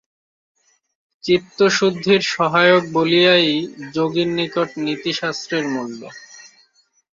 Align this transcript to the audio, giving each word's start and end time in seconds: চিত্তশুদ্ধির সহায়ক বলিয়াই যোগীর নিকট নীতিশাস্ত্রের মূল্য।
চিত্তশুদ্ধির 1.23 2.21
সহায়ক 2.31 2.83
বলিয়াই 2.93 3.49
যোগীর 3.93 4.29
নিকট 4.37 4.69
নীতিশাস্ত্রের 4.85 5.65
মূল্য। 5.67 6.01